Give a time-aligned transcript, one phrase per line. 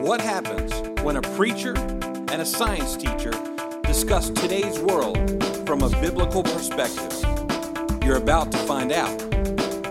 [0.00, 3.32] What happens when a preacher and a science teacher
[3.82, 5.16] discuss today's world
[5.66, 7.12] from a biblical perspective?
[8.04, 9.18] You're about to find out.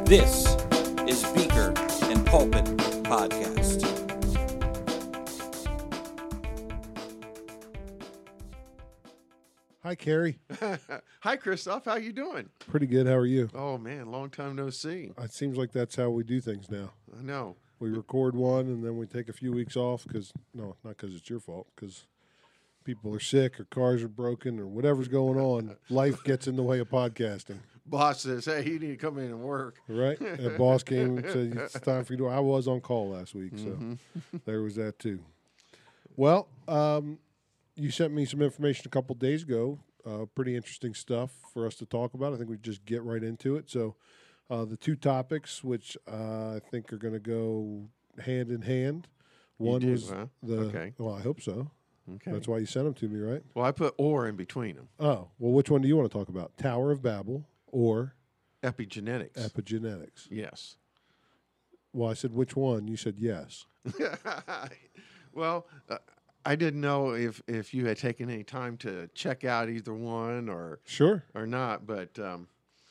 [0.05, 0.55] This
[1.07, 2.63] is Beaker and Pulpit
[3.03, 3.83] Podcast.
[9.83, 10.39] Hi, Kerry.
[11.21, 11.85] Hi, Christoph.
[11.85, 12.49] How you doing?
[12.60, 13.08] Pretty good.
[13.08, 13.49] How are you?
[13.53, 15.12] Oh man, long time no see.
[15.17, 16.91] It seems like that's how we do things now.
[17.17, 17.58] I know.
[17.80, 21.16] We record one and then we take a few weeks off because no, not because
[21.16, 21.67] it's your fault.
[21.76, 22.05] Because
[22.84, 25.76] people are sick or cars are broken or whatever's going on.
[25.90, 27.59] Life gets in the way of podcasting.
[27.86, 30.17] Boss says, "Hey, you need to come in and work." Right?
[30.38, 32.27] The boss came and said it's time for you to.
[32.27, 34.38] I was on call last week, so Mm-hmm.
[34.45, 35.20] there was that too.
[36.16, 37.20] Well, um,
[37.75, 39.80] you sent me some information a couple days ago.
[40.05, 42.34] Uh, pretty interesting stuff for us to talk about.
[42.34, 43.70] I think we just get right into it.
[43.70, 43.95] So,
[44.49, 47.88] uh, the two topics, which uh, I think are going to go
[48.23, 49.07] hand in hand.
[49.58, 50.27] One do, was huh?
[50.44, 50.58] the.
[50.67, 50.94] Okay.
[50.97, 51.72] Well, I hope so.
[52.16, 52.31] Okay.
[52.31, 53.44] That's why you sent them to me, right?
[53.53, 54.88] well, I put "or" in between them.
[54.99, 56.55] Oh, well, which one do you want to talk about?
[56.57, 58.13] Tower of Babel or
[58.63, 59.33] Epigenetics.
[59.33, 60.27] epigenetics?
[60.30, 60.77] yes.
[61.94, 62.88] Well, I said which one.
[62.88, 63.66] You said yes.
[65.33, 65.97] well, uh,
[66.45, 70.47] I didn't know if if you had taken any time to check out either one
[70.50, 71.23] or Sure.
[71.35, 72.47] or not, but um,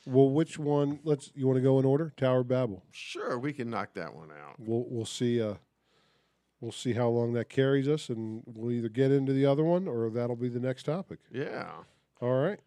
[0.07, 0.99] Well, which one?
[1.03, 1.31] Let's.
[1.35, 2.13] You want to go in order?
[2.15, 2.83] Tower of Babel.
[2.91, 4.55] sure, we can knock that one out.
[4.57, 5.41] We'll we'll see.
[5.41, 5.55] Uh,
[6.61, 9.87] we'll see how long that carries us, and we'll either get into the other one
[9.87, 11.19] or that'll be the next topic.
[11.31, 11.69] Yeah.
[12.21, 12.59] All right.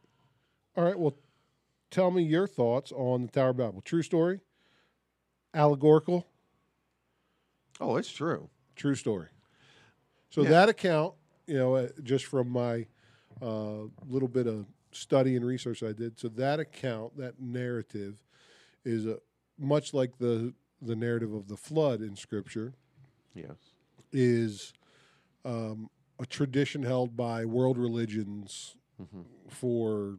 [0.77, 0.99] All right.
[0.99, 1.17] Well,
[1.91, 3.81] tell me your thoughts on the Tower of Babel.
[3.81, 4.41] True story.
[5.55, 6.27] Allegorical.
[7.81, 8.49] Oh, it's true.
[8.77, 9.29] True story.
[10.31, 10.51] So Yeah.
[10.51, 11.15] that account,
[11.47, 12.87] you know, uh, just from my
[13.43, 18.23] uh, little bit of study and research I did, so that account, that narrative,
[18.85, 19.19] is a,
[19.59, 22.73] much like the the narrative of the flood in Scripture,
[23.35, 23.57] Yes.
[24.13, 24.73] is
[25.45, 30.19] um, a tradition held by world religions hmm for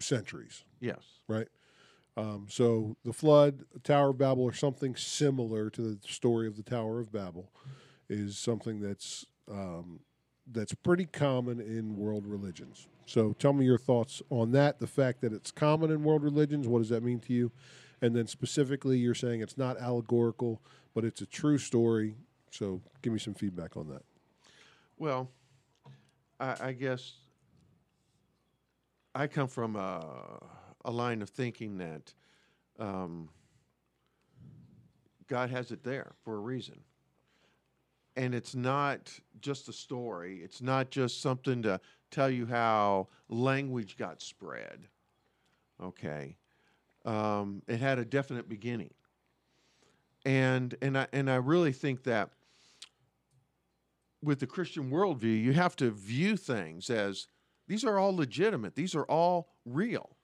[0.00, 1.02] centuries, Yes.
[1.28, 1.46] right?
[2.16, 6.62] Um, so the flood, Tower of Babel, or something similar to the story of the
[6.62, 7.50] Tower of Babel,
[8.08, 10.00] is something that's um,
[10.50, 12.88] that's pretty common in world religions.
[13.06, 14.78] So tell me your thoughts on that.
[14.78, 17.52] The fact that it's common in world religions, what does that mean to you?
[18.00, 20.60] And then specifically, you're saying it's not allegorical,
[20.94, 22.16] but it's a true story.
[22.50, 24.02] So give me some feedback on that.
[24.98, 25.30] Well,
[26.40, 27.12] I, I guess
[29.14, 30.40] I come from a,
[30.84, 32.12] a line of thinking that
[32.78, 33.28] um,
[35.28, 36.80] God has it there for a reason.
[38.16, 41.80] And it's not just a story, it's not just something to
[42.10, 44.88] tell you how language got spread.
[45.82, 46.36] Okay.
[47.04, 48.92] Um, it had a definite beginning.
[50.24, 52.30] And, and, I, and I really think that
[54.22, 57.26] with the Christian worldview, you have to view things as
[57.66, 60.16] these are all legitimate, these are all real.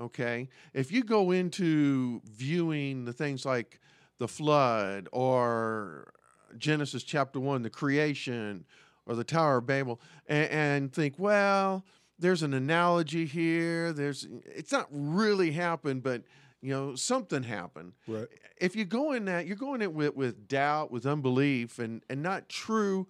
[0.00, 0.48] Okay?
[0.72, 3.80] If you go into viewing the things like
[4.18, 6.12] the flood or
[6.58, 8.64] Genesis chapter 1, the creation,
[9.06, 11.84] or the Tower of Babel, and, and think, well,
[12.18, 13.92] there's an analogy here.
[13.92, 16.22] There's it's not really happened, but
[16.60, 18.28] you know, something happened Right.
[18.60, 22.22] if you go in that, you're going in with, with doubt, with unbelief, and, and
[22.22, 23.08] not true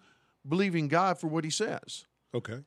[0.48, 2.06] believing God for what he says.
[2.34, 2.60] Okay.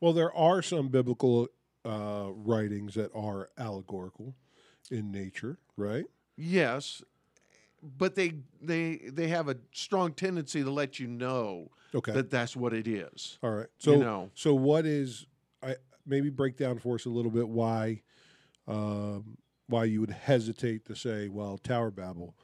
[0.00, 1.48] Well, there are some biblical
[1.84, 4.34] uh, writings that are allegorical
[4.92, 6.04] in nature, right?
[6.36, 7.02] Yes,
[7.82, 12.12] but they they they have a strong tendency to let you know Okay.
[12.12, 13.38] that that's what it is.
[13.42, 13.68] All right.
[13.78, 14.30] So, know.
[14.34, 15.26] so what is?
[15.62, 18.02] I maybe break down for us a little bit why,
[18.66, 22.34] um, why you would hesitate to say, well, Tower Babel,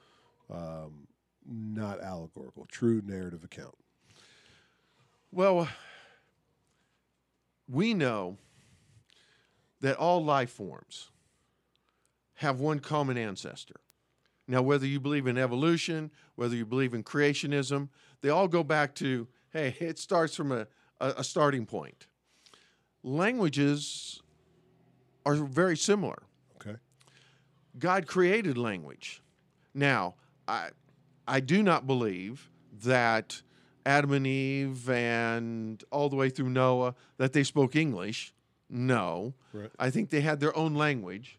[0.51, 1.07] um,
[1.47, 3.75] not allegorical, true narrative account.
[5.31, 5.69] Well,
[7.69, 8.39] we know
[9.81, 11.11] that all life forms
[12.37, 13.81] have one common ancestor.
[14.47, 17.89] Now, whether you believe in evolution, whether you believe in creationism,
[18.21, 20.67] they all go back to hey, it starts from a,
[21.01, 22.07] a, a starting point.
[23.03, 24.23] Languages
[25.25, 26.23] are very similar.
[26.57, 26.77] Okay.
[27.79, 29.23] God created language.
[29.73, 30.15] Now,
[30.47, 30.71] I,
[31.27, 32.51] I do not believe
[32.83, 33.43] that
[33.87, 38.33] Adam and Eve and all the way through Noah that they spoke English.
[38.71, 39.35] No.
[39.53, 39.71] Right.
[39.79, 41.39] I think they had their own language.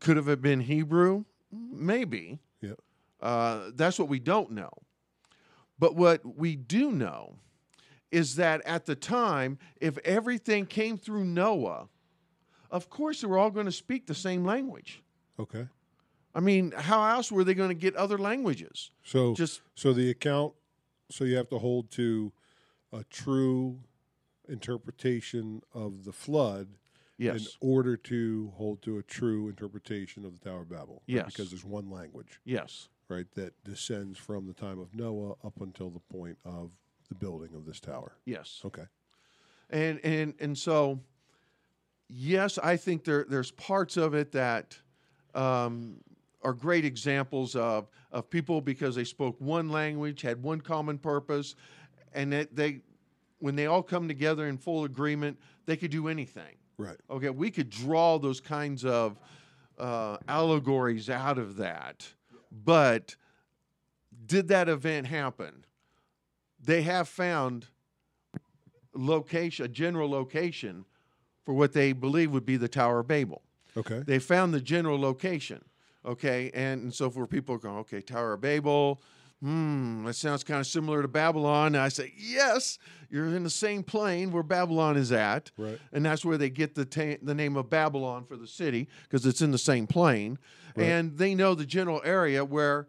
[0.00, 1.24] Could have it been Hebrew?
[1.72, 2.38] Maybe.
[2.60, 2.72] Yeah.
[3.20, 4.70] Uh, that's what we don't know.
[5.78, 7.36] But what we do know
[8.10, 11.88] is that at the time, if everything came through Noah,
[12.70, 15.02] of course they were all going to speak the same language.
[15.38, 15.66] Okay.
[16.34, 18.90] I mean, how else were they going to get other languages?
[19.02, 20.52] So, Just so the account
[21.10, 22.32] So you have to hold to
[22.92, 23.80] a true
[24.48, 26.68] interpretation of the flood
[27.18, 31.02] in order to hold to a true interpretation of the Tower of Babel.
[31.08, 31.16] right?
[31.16, 31.26] Yes.
[31.26, 32.88] Because there's one language, Yes.
[33.08, 36.70] right, that descends from the time of Noah up until the point of
[37.08, 38.16] the building of this tower.
[38.24, 38.60] Yes.
[38.64, 38.84] Okay.
[39.70, 41.00] And and and so,
[42.08, 44.78] yes, I think there there's parts of it that
[45.34, 45.96] um,
[46.42, 51.54] are great examples of of people because they spoke one language, had one common purpose,
[52.12, 52.80] and that they,
[53.40, 56.54] when they all come together in full agreement, they could do anything.
[56.78, 56.96] Right.
[57.10, 59.18] Okay, we could draw those kinds of
[59.78, 62.06] uh, allegories out of that,
[62.50, 63.16] but
[64.26, 65.64] did that event happen?
[66.60, 67.66] They have found
[68.94, 70.84] location, a general location
[71.44, 73.42] for what they believe would be the Tower of Babel.
[73.76, 74.02] Okay.
[74.04, 75.64] They found the general location.
[76.04, 79.00] Okay, and, and so for people going, okay, Tower of Babel,
[79.46, 81.68] hmm, that sounds kind of similar to Babylon.
[81.68, 85.52] And I say, yes, you're in the same plain where Babylon is at.
[85.56, 85.78] Right.
[85.92, 89.24] And that's where they get the, ta- the name of Babylon for the city because
[89.24, 90.36] it's in the same plain.
[90.74, 90.86] Right.
[90.86, 92.88] And they know the general area where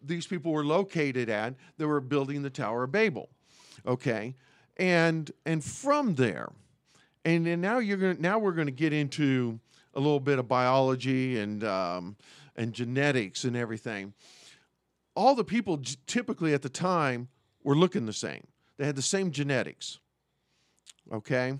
[0.00, 3.28] these people were located at that were building the Tower of Babel.
[3.84, 4.36] Okay.
[4.76, 6.52] And and from there,
[7.24, 9.58] and then now you're gonna now we're gonna get into
[9.94, 12.14] a little bit of biology and um,
[12.54, 14.14] and genetics and everything.
[15.18, 17.26] All the people typically at the time
[17.64, 18.46] were looking the same.
[18.76, 19.98] They had the same genetics.
[21.12, 21.58] Okay.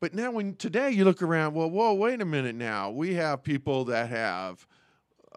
[0.00, 2.90] But now, when today you look around, well, whoa, wait a minute now.
[2.90, 4.66] We have people that have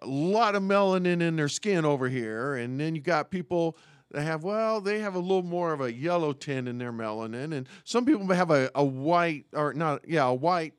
[0.02, 3.78] a lot of melanin in their skin over here, and then you got people
[4.10, 7.54] that have, well, they have a little more of a yellow tint in their melanin,
[7.54, 10.74] and some people have a, a white, or not, yeah, a white.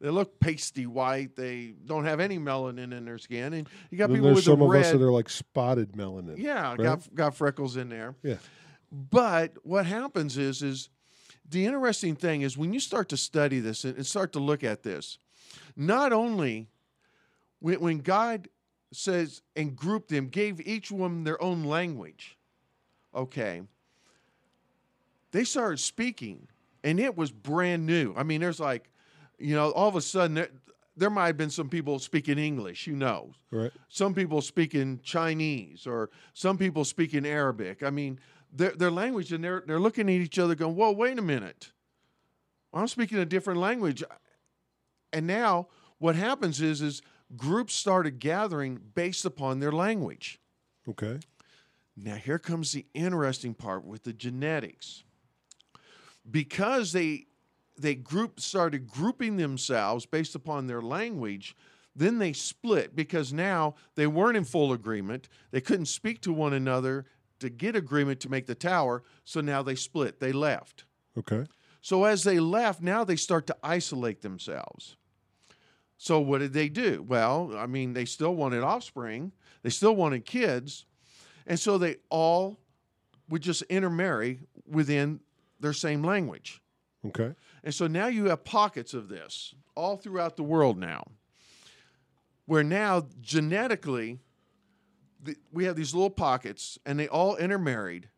[0.00, 1.34] They look pasty white.
[1.34, 4.44] They don't have any melanin in their skin, and you got Then people there's with
[4.44, 4.84] some of red.
[4.84, 6.38] us that are like spotted melanin.
[6.38, 6.78] Yeah, right?
[6.78, 8.14] got got freckles in there.
[8.22, 8.36] Yeah.
[8.92, 10.88] But what happens is is
[11.48, 14.62] the interesting thing is when you start to study this and, and start to look
[14.62, 15.18] at this,
[15.76, 16.68] not only
[17.58, 18.48] when, when God
[18.92, 22.38] says and grouped them, gave each one their own language.
[23.14, 23.62] Okay.
[25.32, 26.48] They started speaking,
[26.82, 28.14] and it was brand new.
[28.16, 28.90] I mean, there's like,
[29.38, 30.48] you know, all of a sudden there,
[30.96, 33.34] there might have been some people speaking English, who knows?
[33.50, 33.70] Right.
[33.88, 37.82] some people speaking Chinese or some people speaking Arabic.
[37.82, 38.18] I mean,
[38.52, 41.72] their, their language, and they're, they're looking at each other going, whoa, wait a minute.
[42.72, 44.02] I'm speaking a different language.
[45.12, 45.68] And now
[45.98, 47.02] what happens is, is
[47.36, 50.40] groups started gathering based upon their language.
[50.88, 51.18] Okay.
[51.96, 55.04] Now, here comes the interesting part with the genetics.
[56.30, 57.27] Because they
[57.78, 61.56] they group started grouping themselves based upon their language,
[61.94, 65.28] then they split because now they weren't in full agreement.
[65.50, 67.06] They couldn't speak to one another
[67.40, 70.20] to get agreement to make the tower, so now they split.
[70.20, 70.84] They left.
[71.16, 71.44] Okay.
[71.80, 74.96] So as they left, now they start to isolate themselves.
[75.96, 77.04] So what did they do?
[77.06, 79.32] Well, I mean, they still wanted offspring,
[79.62, 80.86] they still wanted kids,
[81.46, 82.60] and so they all
[83.28, 85.20] would just intermarry within
[85.60, 86.60] their same language.
[87.06, 87.34] Okay.
[87.62, 91.04] And so now you have pockets of this all throughout the world now,
[92.46, 94.18] where now genetically
[95.22, 98.08] the, we have these little pockets and they all intermarried.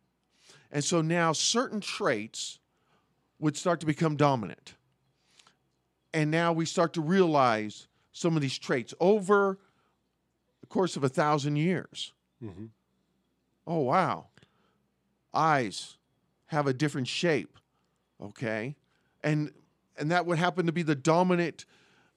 [0.73, 2.59] And so now certain traits
[3.39, 4.75] would start to become dominant.
[6.13, 9.59] And now we start to realize some of these traits over
[10.61, 12.13] the course of a thousand years.
[12.43, 12.67] Mm-hmm.
[13.67, 14.27] Oh, wow.
[15.33, 15.97] Eyes
[16.47, 17.57] have a different shape.
[18.23, 18.77] Okay.
[19.23, 19.53] And
[19.97, 21.67] and that would happen to be the dominant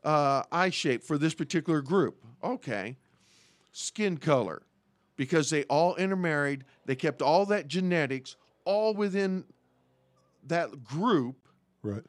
[0.03, 2.23] uh, eye shape for this particular group.
[2.43, 2.97] Okay.
[3.71, 4.63] Skin color.
[5.15, 9.45] Because they all intermarried, they kept all that genetics all within
[10.47, 11.35] that group
[11.83, 12.03] Right.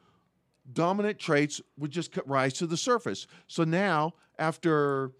[0.71, 3.27] dominant traits would just rise to the surface.
[3.47, 5.11] So now, after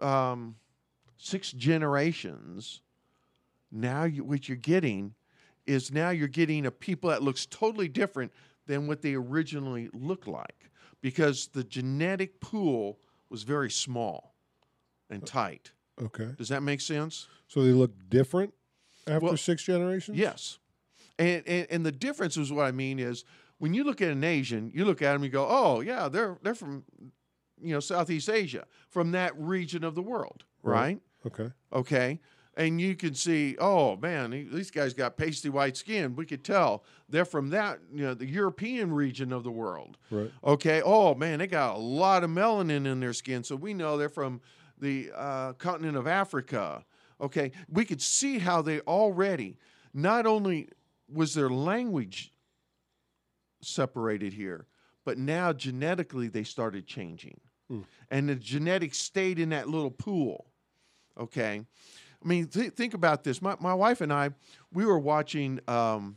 [0.00, 0.56] um,
[1.18, 2.80] six generations,
[3.70, 5.14] now you, what you're getting
[5.68, 8.32] is now you're getting a people that looks totally different
[8.66, 10.70] than what they originally looked like
[11.00, 12.98] because the genetic pool
[13.30, 14.34] was very small
[15.10, 15.72] and tight.
[16.02, 16.30] Okay.
[16.36, 17.28] Does that make sense?
[17.46, 18.54] So they look different
[19.06, 20.16] after Well, six generations?
[20.18, 20.58] Yes.
[21.18, 23.24] And, and and the difference is what I mean is
[23.58, 26.08] when you look at an Asian, you look at them, and you go, oh yeah,
[26.08, 26.84] they're they're from
[27.60, 30.74] you know Southeast Asia, from that region of the world, Right.
[30.80, 31.00] right?
[31.26, 31.52] Okay.
[31.72, 32.20] Okay.
[32.58, 36.16] And you can see, oh man, these guys got pasty white skin.
[36.16, 39.96] We could tell they're from that, you know, the European region of the world.
[40.10, 40.30] Right.
[40.42, 40.82] Okay.
[40.84, 44.08] Oh man, they got a lot of melanin in their skin, so we know they're
[44.08, 44.40] from
[44.76, 46.84] the uh, continent of Africa.
[47.20, 49.56] Okay, we could see how they already
[49.94, 50.68] not only
[51.12, 52.32] was their language
[53.62, 54.66] separated here,
[55.04, 57.40] but now genetically they started changing.
[58.10, 60.46] And the genetics stayed in that little pool.
[61.20, 61.66] Okay.
[62.24, 63.40] I mean, th- think about this.
[63.40, 64.30] My, my wife and I,
[64.72, 66.16] we were watching um,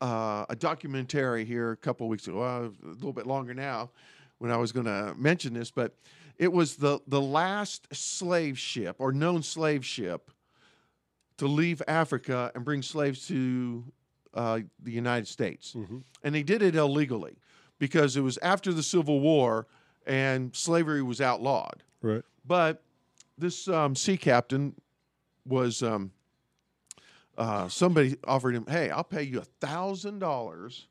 [0.00, 3.90] uh, a documentary here a couple weeks ago, well, a little bit longer now
[4.38, 5.94] when I was going to mention this, but
[6.38, 10.30] it was the, the last slave ship or known slave ship
[11.36, 13.84] to leave Africa and bring slaves to
[14.34, 15.74] uh, the United States.
[16.24, 17.36] And they did it illegally
[17.78, 19.66] because it was after the Civil War
[20.06, 21.82] and slavery was outlawed.
[22.00, 22.22] Right.
[22.44, 22.82] But
[23.38, 24.74] this um, sea captain
[25.46, 26.12] was um,
[27.36, 30.88] uh, somebody offered him, "Hey, I'll pay you a thousand dollars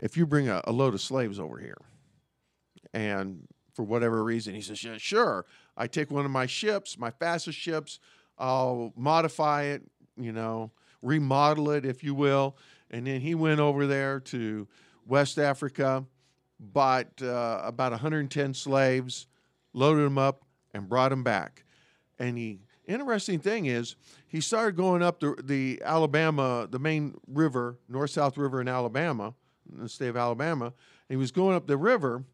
[0.00, 1.78] if you bring a, a load of slaves over here."
[2.94, 5.46] And for whatever reason, he says, "Yeah, sure.
[5.76, 7.98] I take one of my ships, my fastest ships.
[8.38, 9.82] I'll modify it,
[10.16, 12.56] you know, remodel it, if you will."
[12.90, 14.68] And then he went over there to
[15.06, 16.04] West Africa,
[16.60, 19.26] bought uh, about 110 slaves,
[19.72, 20.44] loaded them up,
[20.74, 21.64] and brought them back.
[22.18, 23.96] And the interesting thing is,
[24.28, 29.34] he started going up the, the Alabama, the main river, North South River in Alabama,
[29.72, 30.72] in the state of Alabama.
[31.08, 32.24] He was going up the river,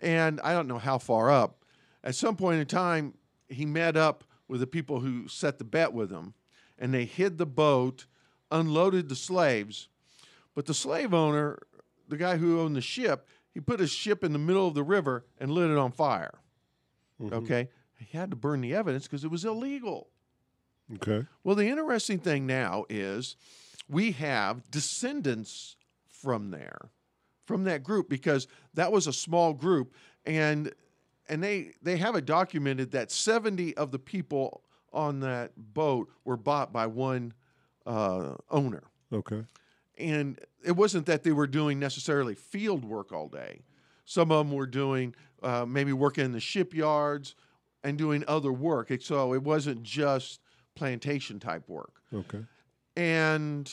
[0.00, 1.64] and I don't know how far up.
[2.04, 3.14] At some point in time,
[3.48, 6.34] he met up with the people who set the bet with him,
[6.78, 8.06] and they hid the boat,
[8.50, 9.88] unloaded the slaves.
[10.54, 11.58] But the slave owner,
[12.08, 14.82] the guy who owned the ship, he put his ship in the middle of the
[14.82, 16.38] river and lit it on fire.
[17.20, 17.34] Mm-hmm.
[17.34, 17.68] Okay.
[17.98, 20.08] He had to burn the evidence because it was illegal.
[20.96, 21.26] Okay.
[21.44, 23.36] Well, the interesting thing now is
[23.88, 25.76] we have descendants
[26.08, 26.90] from there,
[27.44, 30.72] from that group, because that was a small group, and
[31.28, 34.62] and they they have it documented that seventy of the people
[34.92, 37.34] on that boat were bought by one
[37.84, 39.44] uh, owner, Okay.
[39.98, 43.60] and it wasn't that they were doing necessarily field work all day.
[44.06, 47.34] Some of them were doing uh, maybe working in the shipyards
[47.84, 48.90] and doing other work.
[48.90, 50.40] It- So it wasn't just
[50.74, 52.02] plantation type work.
[52.12, 52.44] Okay.
[52.96, 53.72] And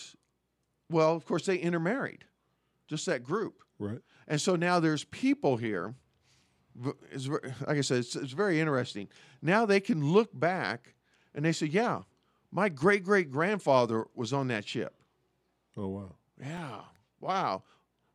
[0.90, 2.26] well, of course, they intermarried,
[2.88, 3.64] just that group.
[3.80, 4.00] Right.
[4.28, 5.96] And so now there's people here.
[7.12, 9.08] It's, like I said, it's, it's very interesting.
[9.42, 10.94] Now they can look back
[11.34, 12.02] and they say, yeah,
[12.52, 14.94] my great great grandfather was on that ship.
[15.78, 16.16] Oh wow.
[16.40, 16.82] Yeah,
[17.20, 17.64] wow.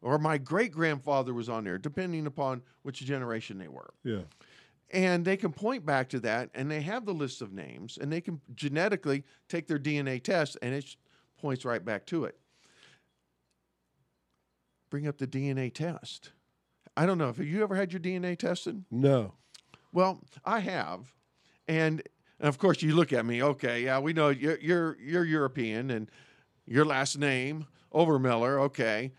[0.02, 3.92] Or my great grandfather was on there, depending upon which generation they were.
[4.04, 4.23] Yeah.
[4.92, 8.12] And they can point back to that and they have the list of names and
[8.12, 10.97] they can genetically take their DNA test and it
[11.38, 12.37] points right back to it.
[14.90, 16.32] Bring up the DNA test.
[16.97, 17.26] I don't know.
[17.26, 18.85] Have you ever had your DNA tested?
[18.90, 19.35] No.
[19.92, 21.12] Well, I have,
[21.66, 22.02] and,
[22.38, 23.42] and of course you look at me.
[23.42, 26.11] Okay, yeah, we know you're you're, you're European, and
[26.66, 28.61] your last name Overmiller.
[28.61, 29.12] Okay,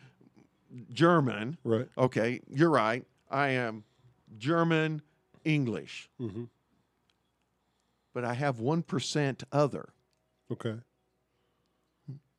[0.93, 1.57] German.
[1.63, 1.87] Right.
[1.97, 3.05] Okay, you're right.
[3.29, 3.83] I am
[4.37, 5.01] German
[5.43, 6.49] English, Mhm.
[8.13, 9.89] but I have one percent other.
[10.51, 10.75] Okay.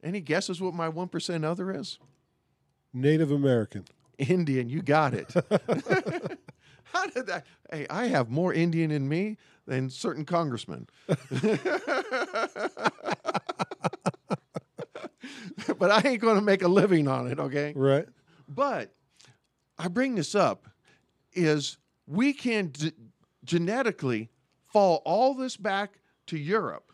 [0.02, 1.98] Any guesses what my one percent other is?
[2.92, 3.84] Native American.
[4.18, 5.32] Indian, you got it.
[6.84, 7.46] How did that?
[7.70, 10.88] Hey, I have more Indian in me than certain congressmen.
[11.08, 11.18] but
[15.90, 17.72] I ain't going to make a living on it, okay?
[17.74, 18.06] Right.
[18.48, 18.92] But
[19.78, 20.68] I bring this up
[21.32, 22.92] is we can d-
[23.44, 24.30] genetically
[24.66, 26.92] fall all this back to Europe.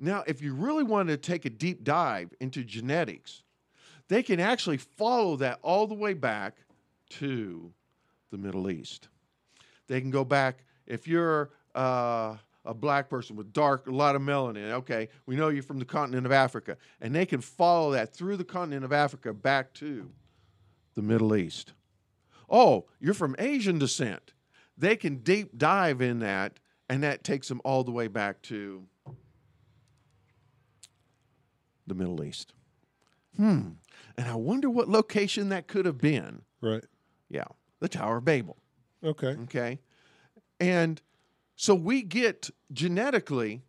[0.00, 3.42] Now, if you really want to take a deep dive into genetics,
[4.08, 6.56] they can actually follow that all the way back
[7.10, 7.72] to
[8.30, 9.08] the Middle East.
[9.86, 14.22] They can go back if you're uh, a black person with dark, a lot of
[14.22, 14.70] melanin.
[14.72, 18.36] Okay, we know you're from the continent of Africa, and they can follow that through
[18.36, 20.10] the continent of Africa back to
[20.94, 21.72] the Middle East.
[22.48, 24.32] Oh, you're from Asian descent.
[24.76, 28.84] They can deep dive in that, and that takes them all the way back to
[31.86, 32.54] the Middle East.
[33.36, 33.70] Hmm.
[34.16, 36.42] And I wonder what location that could have been.
[36.60, 36.84] Right.
[37.28, 37.44] Yeah,
[37.80, 38.56] the Tower of Babel.
[39.04, 39.36] Okay.
[39.44, 39.78] Okay.
[40.60, 41.00] And
[41.56, 43.62] so we get genetically,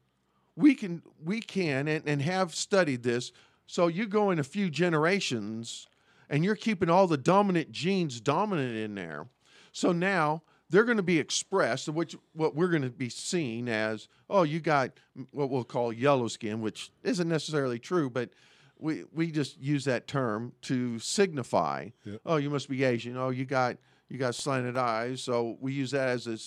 [0.56, 3.32] we can we can and, and have studied this.
[3.68, 5.88] So you go in a few generations
[6.30, 9.28] and you're keeping all the dominant genes dominant in there.
[9.72, 14.08] So now they're going to be expressed, which what we're going to be seeing as,
[14.30, 14.92] oh, you got
[15.32, 18.30] what we'll call yellow skin, which isn't necessarily true, but
[18.78, 22.22] we we just use that term to signify, Yep.
[22.26, 23.18] oh, you must be Asian.
[23.18, 25.22] Oh, you got you got slanted eyes.
[25.22, 26.38] So we use that as a,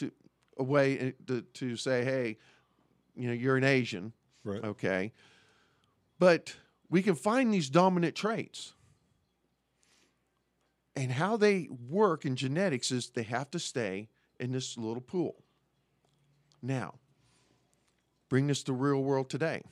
[0.00, 0.10] to
[0.58, 2.36] a way uh, to, to say, hey,
[3.14, 4.12] you know, you're an Asian,
[4.44, 4.62] Right.
[4.64, 5.12] okay?
[6.18, 6.54] But
[6.90, 8.74] we can find these dominant traits.
[10.94, 14.08] And how they work in genetics is they have to stay
[14.38, 15.36] in this little pool.
[16.60, 16.94] Now,
[18.28, 19.62] bring this to real world today.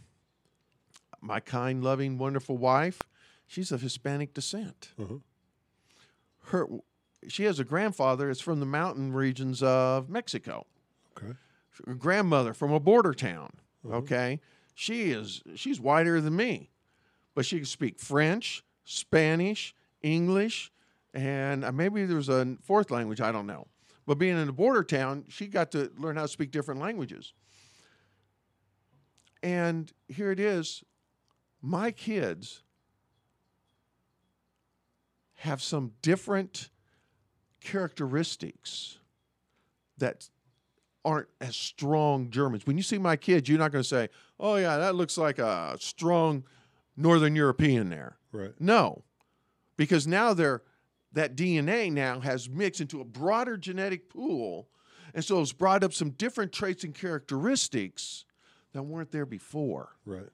[1.21, 3.01] My kind, loving, wonderful wife,
[3.47, 4.93] she's of Hispanic descent.
[4.99, 5.17] Uh-huh.
[6.47, 6.67] Her,
[7.29, 10.67] she has a grandfather that's from the mountain regions of Mexico
[11.17, 11.35] Okay.
[11.87, 13.51] her grandmother from a border town.
[13.87, 13.97] Uh-huh.
[13.99, 14.41] Okay,
[14.75, 16.71] she is she's whiter than me,
[17.35, 20.73] but she can speak French, Spanish, English,
[21.15, 23.67] and uh, maybe there's a fourth language I don't know.
[24.07, 27.33] But being in a border town, she got to learn how to speak different languages.
[29.43, 30.83] And here it is,
[31.63, 32.63] my kids
[35.35, 36.71] have some different
[37.61, 38.99] characteristics
[39.99, 40.29] that
[41.05, 42.67] aren't as strong Germans.
[42.67, 45.39] When you see my kids, you're not going to say, "Oh yeah, that looks like
[45.39, 46.45] a strong
[46.97, 48.53] Northern European there." Right.
[48.59, 49.05] No,
[49.77, 50.63] because now they're
[51.13, 54.69] that DNA now has mixed into a broader genetic pool,
[55.15, 58.25] and so it's brought up some different traits and characteristics
[58.73, 59.97] that weren't there before.
[60.07, 60.29] Right.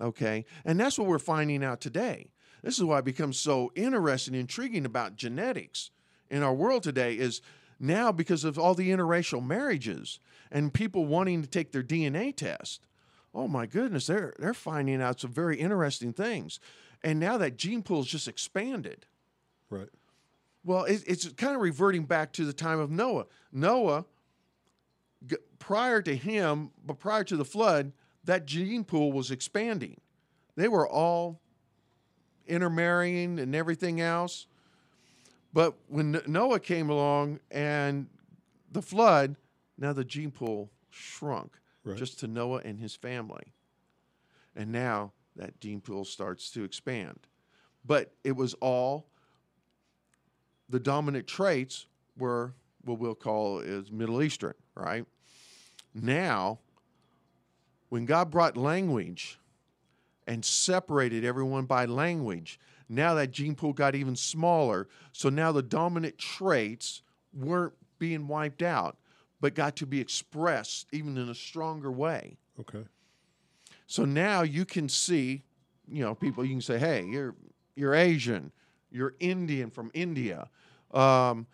[0.00, 0.46] Okay.
[0.64, 2.30] And that's what we're finding out today.
[2.62, 5.90] This is why it becomes so interesting, intriguing about genetics
[6.30, 7.40] in our world today is
[7.78, 12.86] now because of all the interracial marriages and people wanting to take their DNA test.
[13.34, 16.60] Oh my goodness, they're they're finding out some very interesting things.
[17.02, 19.06] And now that gene pool is just expanded.
[19.70, 19.88] Right.
[20.64, 23.26] Well, it, it's kind of reverting back to the time of Noah.
[23.52, 24.04] Noah,
[25.26, 27.92] g- prior to him, but prior to the flood,
[28.24, 29.98] that gene pool was expanding.
[30.56, 31.40] They were all
[32.46, 34.46] intermarrying and everything else.
[35.52, 38.08] But when Noah came along and
[38.70, 39.36] the flood,
[39.78, 41.96] now the gene pool shrunk Right.
[41.96, 43.54] just to Noah and his family.
[44.54, 47.20] And now that gene pool starts to expand.
[47.84, 49.06] But it was all
[50.70, 52.54] the dominant traits were
[52.84, 55.04] what we'll call is Middle Eastern, right?
[55.94, 56.60] Now,
[57.88, 59.38] when God brought language
[60.26, 64.88] and separated everyone by language, now that gene pool got even smaller.
[65.12, 67.02] So now the dominant traits
[67.34, 68.96] weren't being wiped out,
[69.40, 72.38] but got to be expressed even in a stronger way.
[72.58, 72.84] Okay.
[73.86, 75.42] So now you can see,
[75.88, 76.44] you know, people.
[76.44, 77.34] You can say, "Hey, you're
[77.74, 78.52] you're Asian,
[78.90, 80.48] you're Indian from India."
[80.92, 81.46] Um,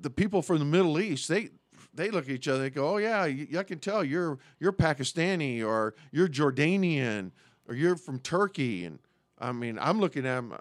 [0.00, 1.50] the people from the Middle East, they
[1.92, 2.62] they look at each other.
[2.62, 7.30] They go, "Oh yeah, y- I can tell you're you're Pakistani or you're Jordanian
[7.68, 8.98] or you're from Turkey." And
[9.38, 10.54] I mean, I'm looking at them.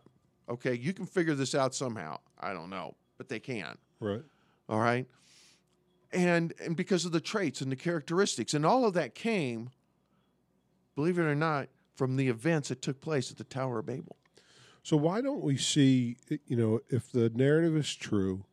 [0.49, 2.19] Okay, you can figure this out somehow.
[2.39, 3.77] I don't know, but they can.
[3.99, 4.21] Right.
[4.69, 5.07] All right.
[6.11, 9.71] And and because of the traits and the characteristics and all of that came,
[10.95, 14.17] believe it or not, from the events that took place at the Tower of Babel.
[14.83, 18.45] So why don't we see, eh, you know, if the narrative is true,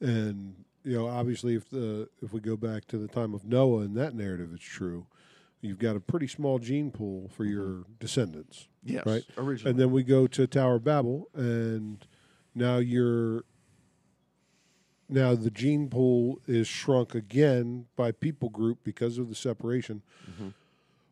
[0.00, 3.80] and you know, obviously, if the if we go back to the time of Noah
[3.82, 5.06] and that narrative is true,
[5.60, 7.52] you've got a pretty small gene pool for mm-hmm.
[7.52, 9.06] your descendants, Yes.
[9.06, 9.24] Right.
[9.38, 9.70] Originally.
[9.70, 12.04] and then we go to Tower of Babel, and
[12.54, 13.44] now you're
[15.08, 20.02] now the gene pool is shrunk again by people group because of the separation.
[20.30, 20.48] Mm-hmm.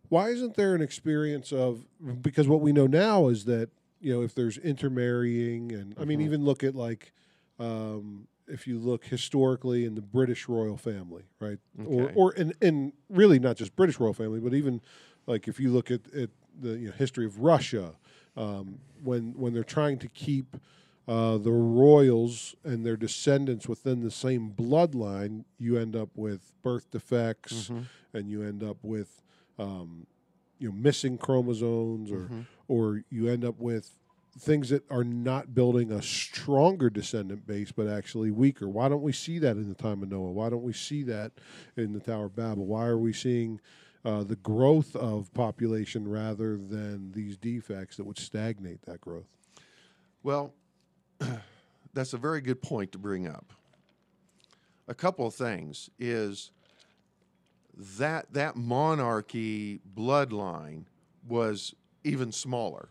[0.08, 1.84] Why isn't there an experience of
[2.20, 3.70] because what we know now is that
[4.00, 7.12] you know if there's intermarrying and I mean even look at like
[7.58, 11.58] um, if you look historically in the British royal family, right?
[11.84, 12.12] Or Okay.
[12.14, 14.80] or and and really not just British royal family, but even
[15.26, 17.94] like if you look at, at the you know, history of Russia,
[18.36, 20.56] um, when when they're trying to keep
[21.08, 26.90] uh, the royals and their descendants within the same bloodline, you end up with birth
[26.90, 27.70] defects,
[28.12, 29.22] and you end up with
[29.58, 30.06] um,
[30.60, 32.30] you know missing chromosomes, or
[32.68, 33.90] or you end up with
[34.38, 38.68] things that are not building a stronger descendant base, but actually weaker.
[38.68, 40.30] Why don't we see that in the time of Noah?
[40.30, 41.32] Why don't we see that
[41.76, 42.64] in the Tower of Babel?
[42.64, 43.60] Why are we seeing
[44.04, 49.26] uh, the growth of population rather than these defects that would stagnate that growth?
[50.22, 50.54] Well,
[51.92, 53.52] that's a very good point to bring up.
[54.86, 56.50] A couple of things is
[57.80, 60.84] that that monarchy bloodline
[61.26, 62.90] was even smaller.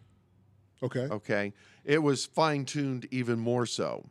[0.81, 1.07] Okay.
[1.11, 1.53] Okay.
[1.85, 4.09] It was fine tuned even more so.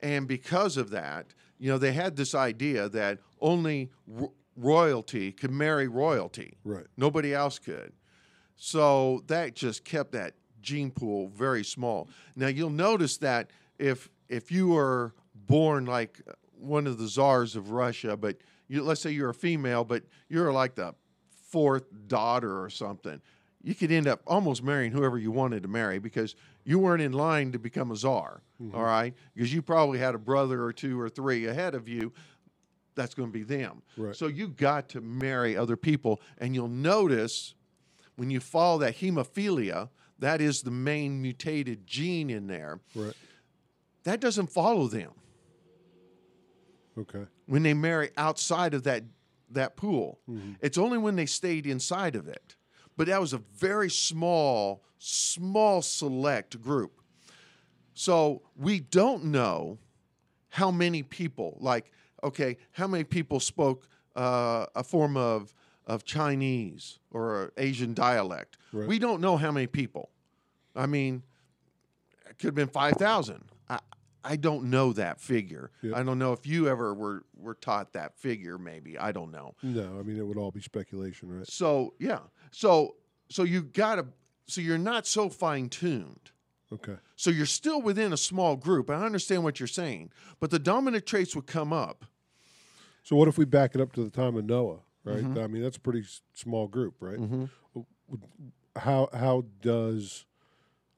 [0.00, 1.26] And because of that,
[1.58, 6.56] you know, they had this idea that only ro- royalty could marry royalty.
[6.64, 6.86] Right.
[6.96, 7.92] Nobody else could.
[8.56, 12.08] So that just kept that gene pool very small.
[12.34, 16.20] Now you'll notice that if if you were born like
[16.58, 18.38] one of the czars of Russia, but
[18.68, 20.94] you, let's say you're a female, but you're like the
[21.48, 23.20] fourth daughter or something,
[23.62, 27.12] you could end up almost marrying whoever you wanted to marry because you weren't in
[27.12, 28.42] line to become a czar.
[28.62, 28.74] Mm-hmm.
[28.74, 32.12] all right, because you probably had a brother or two or three ahead of you.
[32.96, 33.82] That's going to be them.
[33.96, 34.16] Right.
[34.16, 37.54] So you got to marry other people, and you'll notice
[38.16, 42.80] when you follow that hemophilia, that is the main mutated gene in there.
[42.96, 43.14] Right.
[44.02, 45.12] That doesn't follow them
[46.98, 47.24] Okay.
[47.46, 49.04] when they marry outside of that
[49.50, 50.20] that pool.
[50.60, 52.56] It's only when they stayed inside of it.
[52.96, 57.00] But that was a very small, small select group.
[57.94, 59.78] So we don't know
[60.50, 65.54] how many people, like, okay, how many people spoke uh, a form of
[65.86, 68.58] of Chinese or Asian dialect.
[68.72, 68.86] Right.
[68.86, 70.10] We don't know how many people.
[70.76, 71.22] I mean,
[72.28, 73.44] it could have been five thousand.
[73.70, 73.78] I
[74.24, 75.70] I don't know that figure.
[75.82, 75.96] Yep.
[75.96, 78.58] I don't know if you ever were were taught that figure.
[78.58, 79.54] Maybe I don't know.
[79.62, 81.46] No, I mean it would all be speculation, right?
[81.46, 82.96] So yeah, so
[83.28, 84.06] so you gotta.
[84.46, 86.30] So you're not so fine tuned.
[86.72, 86.96] Okay.
[87.16, 88.90] So you're still within a small group.
[88.90, 92.04] I understand what you're saying, but the dominant traits would come up.
[93.02, 95.18] So what if we back it up to the time of Noah, right?
[95.18, 95.38] Mm-hmm.
[95.38, 96.04] I mean that's a pretty
[96.34, 97.18] small group, right?
[98.76, 100.26] How how does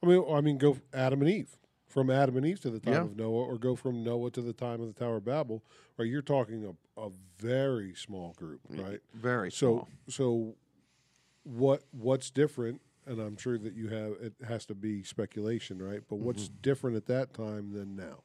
[0.02, 1.56] I mean I mean go Adam and Eve
[1.90, 3.00] from Adam and Eve to the time Yeah.
[3.03, 5.62] of Noah, or go from Noah to the time of the Tower of Babel,
[5.98, 6.07] right?
[6.09, 6.64] You're talking
[6.96, 9.00] a, a very small group, right?
[9.12, 9.88] Very So small.
[10.09, 10.55] so
[11.42, 12.81] what what's different?
[13.07, 16.00] And I'm sure that you have it has to be speculation, right?
[16.09, 16.61] But what's Mm-hmm.
[16.62, 18.22] different at that time than now?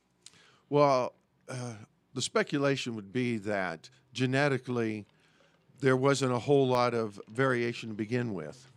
[0.70, 1.14] Well,
[1.50, 1.74] uh,
[2.14, 5.08] the speculation would be that genetically
[5.80, 8.72] there wasn't a whole lot of variation to begin with.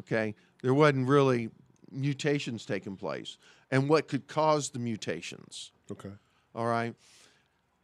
[0.00, 1.50] Okay, there wasn't really
[1.90, 3.36] mutations taking place,
[3.70, 5.72] and what could cause the mutations?
[5.90, 6.10] Okay.
[6.54, 6.94] All right.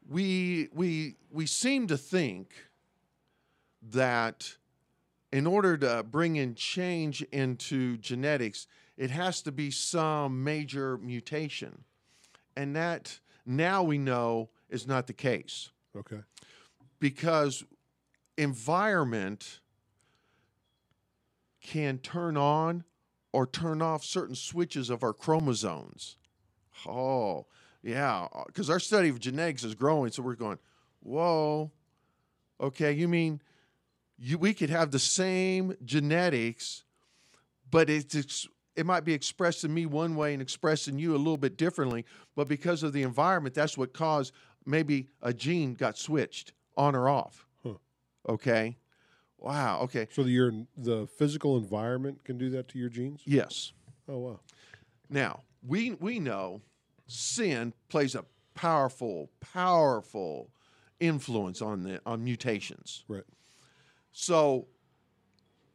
[0.09, 2.53] We we we seem to think
[3.90, 4.57] that
[5.33, 11.85] in order to bring in change into genetics, it has to be some major mutation.
[12.57, 16.20] And that now we know is not the case Okay.
[16.99, 17.64] because
[18.38, 19.61] environment
[21.61, 22.85] can turn on
[23.37, 26.16] or turn off certain switches of our chromosomes.
[26.88, 27.44] Oh,
[27.83, 30.59] yeah, uh, because our study of genetics is growing, so we're going,
[31.03, 31.70] whoa,
[32.59, 33.42] okay, you mean
[34.16, 36.85] you we could have the same genetics,
[37.70, 41.18] but it's it might be expressed in me one way and expressed in you a
[41.18, 44.33] little bit differently, but because of the environment, that's what caused
[44.64, 47.46] maybe a gene got switched on or off.
[47.62, 47.75] Huh.
[48.31, 48.79] Okay.
[49.47, 49.83] Wow.
[49.83, 50.09] Okay.
[50.11, 53.23] So the your the physical environment can do that to your genes?
[53.25, 53.73] Yes.
[54.09, 54.41] Oh wow.
[55.09, 56.63] Now, we we know
[57.07, 60.51] sin plays a powerful, powerful
[60.99, 63.05] influence on the on mutations.
[63.07, 63.23] Right.
[64.11, 64.67] So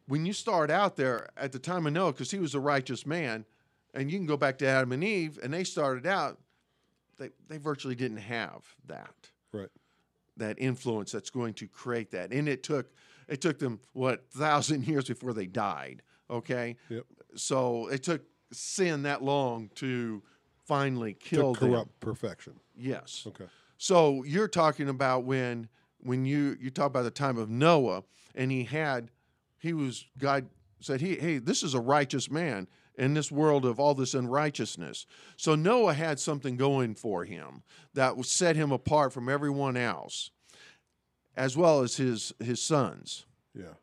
[0.06, 3.06] when you start out there at the time of Noah, because he was a righteous
[3.06, 3.46] man,
[3.94, 6.40] and you can go back to Adam and Eve, and they started out,
[7.18, 9.70] they they virtually didn't have that Right.
[10.36, 12.34] that influence that's going to create that.
[12.34, 12.92] And it took
[13.28, 16.02] it took them what thousand years before they died.
[16.30, 17.06] Okay, Yep.
[17.36, 18.22] so it took
[18.54, 20.22] sin that long to
[20.66, 21.70] finally kill to them.
[21.72, 22.54] corrupt perfection.
[22.76, 23.26] Yes.
[23.28, 23.46] Okay.
[23.78, 25.68] So you're talking about when
[26.00, 28.04] when you you talk about the time of Noah
[28.36, 29.12] and he had
[29.60, 30.48] he was God
[30.80, 35.06] said he hey this is a righteous man in this world of all this unrighteousness.
[35.38, 40.32] So Noah had something going for him that would set him apart from everyone else
[41.36, 43.26] as well as his his sons.
[43.54, 43.74] Yeah.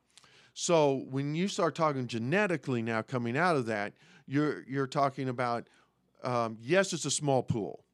[0.55, 3.93] So when you start talking genetically now coming out of that,
[4.27, 5.69] you're you're talking about
[6.23, 7.85] um, yes, it's a small pool,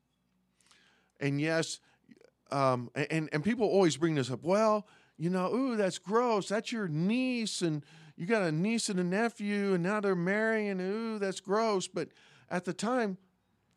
[1.20, 1.80] and yes,
[2.50, 4.42] um, and and people always bring this up.
[4.42, 4.86] Well,
[5.18, 6.48] you know, ooh, that's gross.
[6.48, 7.84] That's your niece, and
[8.16, 10.80] you got a niece and a nephew, and now they're marrying.
[10.80, 11.86] Ooh, that's gross.
[11.86, 12.08] But
[12.50, 13.18] at the time,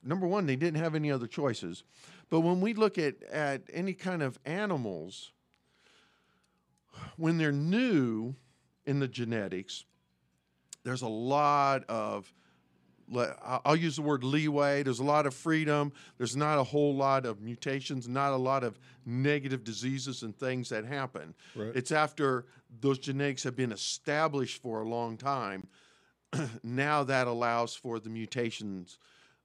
[0.04, 1.84] number one, they didn't have any other choices.
[2.30, 5.32] But when we look at at any kind of animals,
[7.18, 8.36] when they're new
[8.86, 9.86] in the genetics,
[10.84, 12.32] there's a lot of
[13.64, 14.84] I'll use the word leeway.
[14.84, 15.94] There's a lot of freedom.
[16.18, 20.70] There's not a whole lot of mutations, not a lot of negative diseases and things
[20.70, 21.34] that happen.
[21.56, 21.72] Right.
[21.74, 22.46] It's after
[22.82, 25.68] those genetics have been established for a long time.
[26.64, 28.98] now that allows for the mutations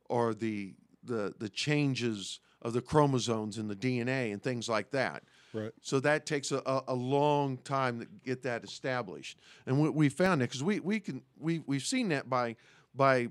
[0.09, 5.23] or the the the changes of the chromosomes in the DNA and things like that.
[5.55, 5.73] Right.
[5.83, 10.41] So that takes a, a, long time to get that established, and we, we found
[10.41, 12.57] it because we, we can we we've seen that by
[12.95, 13.29] by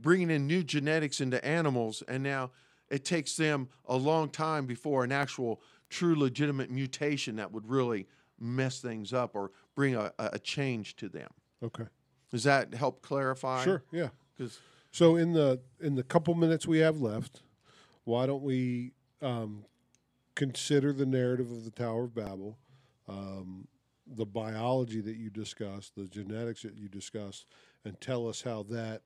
[0.00, 2.50] bringing in new genetics into animals, and now
[2.90, 8.08] it takes them a long time before an actual true legitimate mutation that would really
[8.40, 11.30] mess things up or bring a, a a change to them.
[11.62, 11.84] Okay.
[12.32, 13.62] Does that help clarify?
[13.62, 13.84] Sure.
[13.92, 14.08] Yeah.
[14.36, 14.58] Because
[14.90, 17.42] So in the in the couple minutes we have left,
[18.04, 19.64] why don't we um,
[20.42, 22.58] consider the narrative of the Tower of Babel,
[23.08, 23.68] um,
[24.08, 27.46] the biology that you discussed, the genetics that you discussed,
[27.84, 29.02] and tell us how that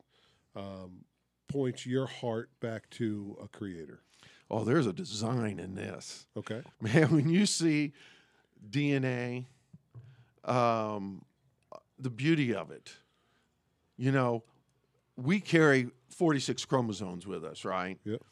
[0.54, 1.04] um,
[1.46, 4.00] points your heart back to a creator.
[4.50, 6.26] oh, there's a design in this.
[6.38, 6.62] Okay.
[6.80, 7.92] Man, when you see
[8.70, 9.44] DNA,
[10.42, 11.22] um,
[11.98, 12.94] the beauty of it,
[13.98, 14.42] you know,
[15.18, 17.98] we carry 46 chromosomes with us, right?
[18.04, 18.22] Yep.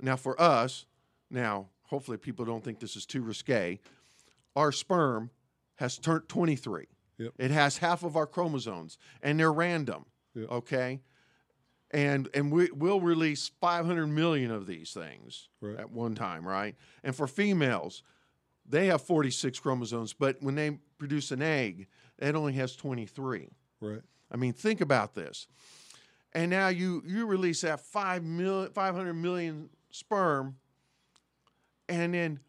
[0.00, 0.86] Now, for us,
[1.30, 3.78] now, hopefully people don't think this is too risque.
[4.56, 5.30] Our sperm
[5.76, 6.86] has turned 23.
[7.18, 7.32] Yep.
[7.38, 10.06] It has half of our chromosomes, and they're random.
[10.34, 10.50] Yep.
[10.50, 11.00] Okay.
[11.90, 15.78] And and we, we'll release 500 million of these things Right.
[15.78, 16.74] at one time, right?
[17.04, 18.02] And for females,
[18.68, 21.86] they have 46 chromosomes, but when they produce an egg,
[22.18, 23.48] it only has 23.
[23.80, 24.00] Right.
[24.32, 25.46] I mean, think about this.
[26.32, 30.56] And now you you release that 5 million 500 million sperm
[31.88, 32.40] and then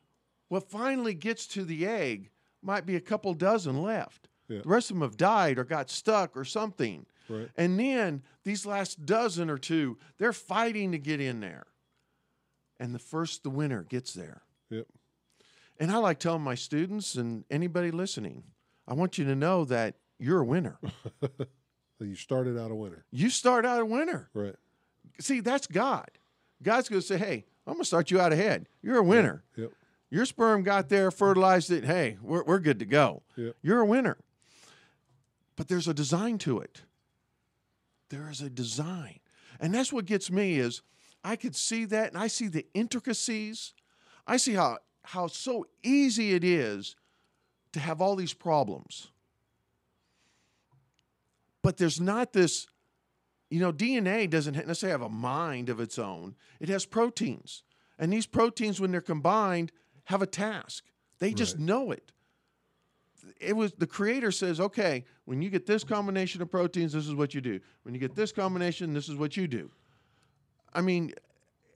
[0.49, 2.29] what finally gets to the egg
[2.61, 4.29] might be a couple dozen left.
[4.47, 4.59] Yeah.
[4.61, 7.05] The rest of them have died or got stuck or something.
[7.27, 7.49] Right.
[7.55, 11.65] And then these last dozen or two, they're fighting to get in there.
[12.79, 14.43] And the first the winner gets there.
[14.69, 14.87] Yep.
[15.79, 18.43] And I like telling my students and anybody listening,
[18.87, 20.79] I want you to know that you're a winner.
[21.99, 23.05] You started out a winner.
[23.11, 24.29] you start out a winner.
[24.33, 24.55] Right.
[25.19, 26.09] See, that's God.
[26.61, 28.67] God's going to say, hey, I'm going to start you out ahead.
[28.81, 29.43] You're a winner.
[29.55, 29.71] Yep.
[30.11, 31.83] Your sperm got there, fertilized it.
[31.83, 33.23] Hey, we're, we're good to go.
[33.35, 33.55] Yep.
[33.61, 34.17] You're a winner.
[35.55, 36.81] But there's a design to it.
[38.09, 39.19] There is a design.
[39.59, 40.81] And that's what gets me is
[41.23, 43.73] I could see that and I see the intricacies.
[44.27, 46.95] I see how how so easy it is
[47.73, 49.11] to have all these problems.
[51.61, 52.67] But there's not this
[53.49, 56.35] you know, DNA doesn't necessarily have a mind of its own.
[56.59, 57.63] It has proteins.
[57.97, 59.71] And these proteins, when they're combined,
[60.05, 60.83] have a task.
[61.19, 61.65] They just Right.
[61.65, 62.11] know it.
[63.39, 67.15] It was the creator says, okay, when you get this combination of proteins, this is
[67.15, 67.59] what you do.
[67.83, 69.71] When you get this combination, this is what you do.
[70.73, 71.13] I mean,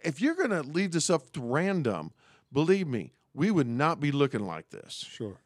[0.03, 2.11] if you're going to leave this up to random,
[2.51, 4.93] believe me, we would not be looking like this.
[5.09, 5.37] Sure.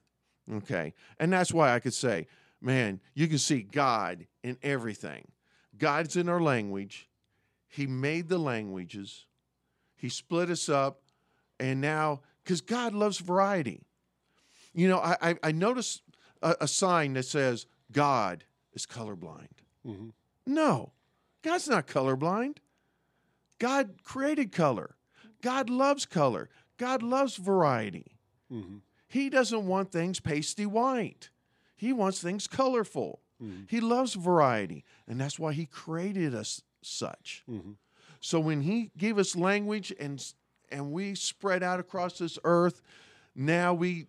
[0.52, 0.94] Okay.
[1.20, 2.28] And that's why I could say,
[2.60, 5.28] man, you can see God in everything.
[5.78, 7.10] God's in our language.
[7.68, 9.26] He made the languages,
[9.96, 11.00] He split us up.
[11.60, 13.86] And now, because God loves variety.
[14.74, 16.02] You know, I, I, I noticed
[16.42, 19.62] a, a sign that says, God is colorblind.
[19.86, 20.10] hmm
[20.46, 20.92] No,
[21.44, 22.58] God's not colorblind.
[23.60, 24.96] God created color.
[25.42, 26.50] God loves color.
[26.78, 28.18] God loves variety.
[28.50, 31.30] hmm He doesn't want things pasty white.
[31.76, 33.22] He wants things colorful.
[33.44, 33.70] Mhm.
[33.70, 37.44] He loves variety, and that's why he created us such.
[37.46, 37.74] hmm
[38.20, 40.24] So when he gave us language and
[40.70, 42.82] and we spread out across this earth,
[43.36, 44.08] now we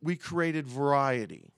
[0.00, 1.52] we created variety.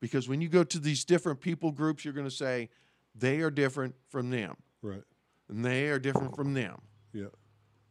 [0.00, 2.70] Because when you go to these different people groups, you're going to say
[3.14, 5.04] they are different from them, Right.
[5.48, 6.80] and they are different from them.
[7.12, 7.26] Yeah.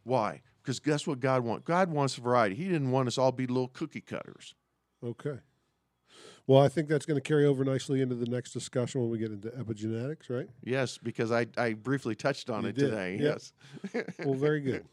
[0.02, 0.42] Why?
[0.62, 1.64] Because guess what God wants?
[1.64, 2.56] God wants variety.
[2.56, 4.54] He didn't want us all be little cookie cutters.
[5.02, 5.38] Okay.
[6.50, 9.18] Well, I think that's going to carry over nicely into the next discussion when we
[9.18, 10.48] get into epigenetics, right?
[10.64, 13.18] Yes, because I, I briefly touched on You it did, today.
[13.20, 13.36] yeah.
[13.94, 14.04] Yes.
[14.24, 14.84] Well, very good.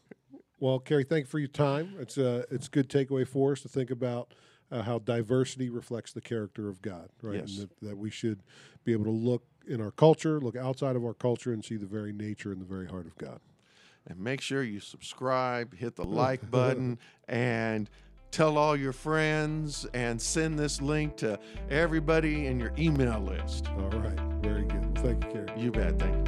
[0.60, 1.96] Well, Kerry, thank you for your time.
[1.98, 4.34] It's a it's a good takeaway for us to think about
[4.70, 7.40] uh, how diversity reflects the character of God, right?
[7.40, 7.58] Yes.
[7.58, 8.44] And that, that we should
[8.84, 11.86] be able to look in our culture, look outside of our culture, and see the
[11.86, 13.40] very nature and the very heart of God.
[14.06, 17.90] and make sure you subscribe, hit the like button, and
[18.30, 21.38] tell all your friends and send this link to
[21.70, 23.68] everybody in your email list.
[23.68, 24.98] All right, very good.
[24.98, 25.60] Thank you, Kerry.
[25.60, 25.98] You bet.
[25.98, 26.27] Thank